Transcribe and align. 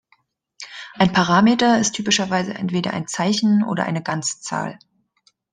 Ein 0.95 1.13
Parameter 1.13 1.77
ist 1.79 1.91
typischerweise 1.91 2.55
entweder 2.55 2.91
ein 2.91 3.05
Zeichen 3.05 3.63
oder 3.63 3.83
eine 3.85 4.01
Ganzzahl. 4.01 4.79